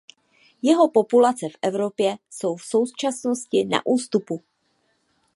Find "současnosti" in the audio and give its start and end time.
2.65-3.65